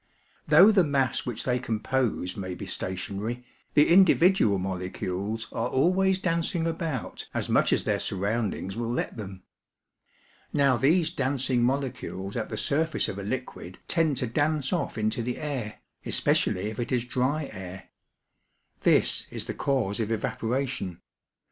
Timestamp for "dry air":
17.05-17.89